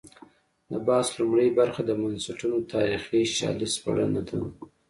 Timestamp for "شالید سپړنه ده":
3.37-4.37